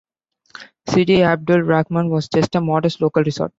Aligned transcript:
Sidi 0.87 1.21
Abdel 1.21 1.59
Rahman 1.61 2.09
was 2.09 2.27
just 2.27 2.55
a 2.55 2.59
"modest 2.61 3.01
local 3.01 3.21
resort". 3.23 3.49